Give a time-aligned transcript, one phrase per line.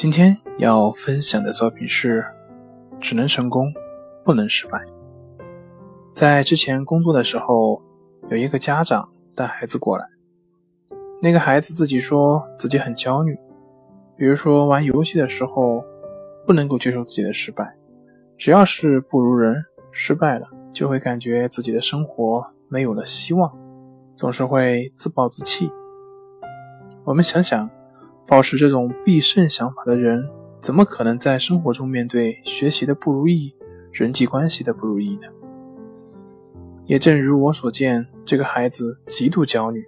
[0.00, 2.24] 今天要分享的作品是：
[3.00, 3.74] 只能成功，
[4.24, 4.80] 不能失败。
[6.12, 7.82] 在之前工作的时候，
[8.28, 10.06] 有一个家长带孩子过来，
[11.20, 13.36] 那个孩子自己说自己很焦虑，
[14.16, 15.84] 比如说玩游戏的时候
[16.46, 17.74] 不能够接受自己的失败，
[18.36, 23.52] 只要是不如人，失败了就会感觉自己的生活没有了希望，
[24.14, 25.68] 总是会自暴自弃。
[27.02, 27.68] 我们想想。
[28.28, 30.28] 保持这种必胜想法的人，
[30.60, 33.54] 怎么可能在生活中面对学习的不如意、
[33.90, 35.22] 人际关系的不如意呢？
[36.84, 39.82] 也正如我所见，这个孩子极度焦虑，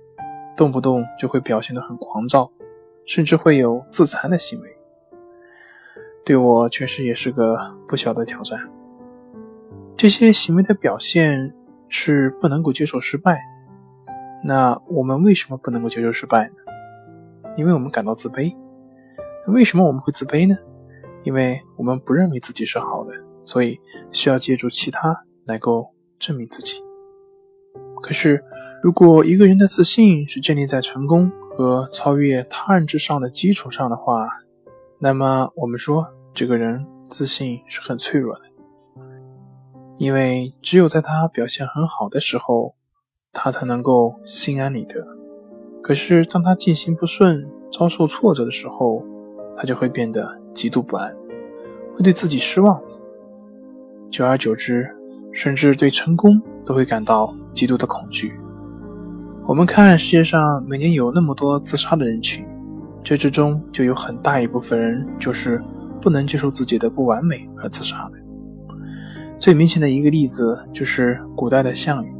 [0.56, 2.50] 动不动就会表现得很狂躁，
[3.04, 4.76] 甚至会有自残的行为。
[6.24, 8.58] 对我确实也是个不小的挑战。
[9.98, 11.54] 这些行为的表现
[11.90, 13.38] 是不能够接受失败。
[14.42, 16.54] 那我们为什么不能够接受失败呢？
[17.56, 18.56] 因为我们感到自卑，
[19.48, 20.56] 为什么我们会自卑呢？
[21.24, 23.12] 因为我们不认为自己是好的，
[23.44, 23.78] 所以
[24.12, 26.82] 需要借助其他来够证明自己。
[28.02, 28.42] 可是，
[28.82, 34.26] 如果一个人的自信是建立在成功和超越他人之上的基础上的话，
[34.98, 38.42] 那么我们说这个人自信是很脆弱的，
[39.98, 42.74] 因为只有在他表现很好的时候，
[43.32, 45.19] 他才能够心安理得。
[45.90, 49.04] 可是，当他进行不顺、遭受挫折的时候，
[49.56, 51.12] 他就会变得极度不安，
[51.96, 52.80] 会对自己失望。
[54.08, 54.88] 久而久之，
[55.32, 58.38] 甚至对成功都会感到极度的恐惧。
[59.48, 62.46] 我们看世界上每年有那么多自杀的人群，
[63.02, 65.60] 这之中就有很大一部分人就是
[66.00, 68.76] 不能接受自己的不完美而自杀的。
[69.40, 72.14] 最明显的一个例子就是古代的项羽。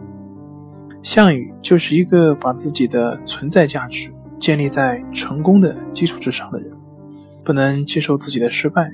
[1.03, 6.71] 项羽就是一个把自己的存在价值建立在成功的基础之上的人，
[7.45, 8.91] 不能接受自己的失败，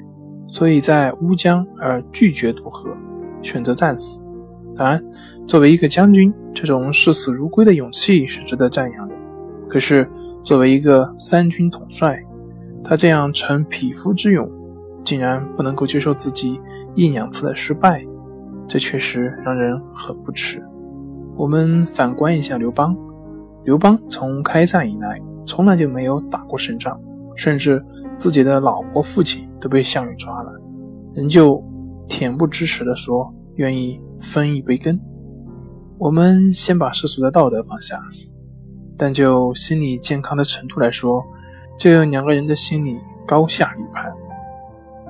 [0.47, 2.91] 所以在乌江而拒绝渡河，
[3.43, 4.23] 选择战死。
[4.75, 5.03] 当然，
[5.47, 9.15] 作为一个将军，这种视死如归的勇气是值得赞扬的。
[9.69, 10.09] 可是，
[10.45, 12.23] 作为一个三军统帅，
[12.85, 14.49] 他这样逞匹夫之勇，
[15.03, 16.61] 竟然不能够接受自己
[16.95, 18.05] 一两次的失败，
[18.69, 20.63] 这确实让人很不齿。
[21.37, 22.97] 我们反观一下刘邦，
[23.65, 26.99] 刘邦从开战以来，从来就没有打过胜仗，
[27.37, 27.85] 甚至
[28.17, 30.51] 自己的老婆、父亲都被项羽抓了，
[31.15, 31.63] 仍旧
[32.09, 34.99] 恬不知耻地说愿意分一杯羹。
[35.99, 38.03] 我们先把世俗的道德放下，
[38.97, 41.23] 但就心理健康的程度来说，
[41.79, 44.11] 这两个人的心理高下立判。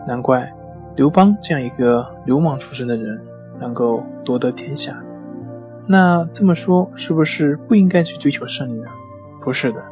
[0.08, 0.52] 难怪
[0.96, 3.20] 刘邦这样一个流氓出身的人
[3.60, 5.00] 能够夺得天下。
[5.86, 8.88] 那这么说，是不是不应该去追求胜利呢？
[9.40, 9.84] 不是的，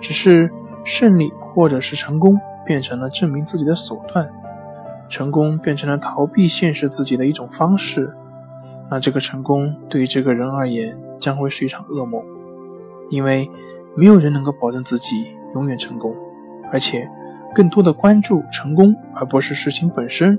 [0.00, 0.50] 只是
[0.84, 4.30] 胜利或者是成功变成了证明自己的手段，
[5.08, 8.12] 成功变成了逃避现实自己的一种方式。
[8.90, 12.22] 那这个成功对于这个人而言将会是一场噩梦，
[13.08, 13.48] 因为
[13.94, 16.14] 没有人能够保证自己永远成功，
[16.70, 17.08] 而且
[17.54, 20.38] 更多的关注成功而不是事情本身，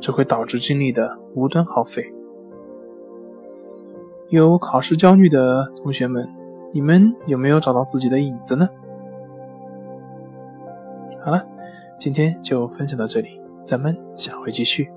[0.00, 2.10] 只会导致精力的无端耗费。
[4.30, 6.28] 有考试焦虑的同学们，
[6.70, 8.68] 你们有没有找到自己的影子呢？
[11.24, 11.42] 好了，
[11.98, 14.90] 今天就分享到这里，咱们下回继续。